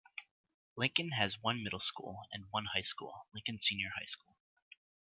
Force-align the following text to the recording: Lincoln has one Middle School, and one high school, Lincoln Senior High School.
Lincoln 0.75 1.11
has 1.11 1.37
one 1.39 1.61
Middle 1.63 1.79
School, 1.79 2.21
and 2.31 2.47
one 2.49 2.65
high 2.73 2.81
school, 2.81 3.27
Lincoln 3.35 3.61
Senior 3.61 3.89
High 3.99 4.05
School. 4.07 4.35